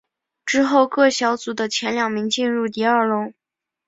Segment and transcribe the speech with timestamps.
[0.47, 3.35] 之后各小组的前两名进入第二轮。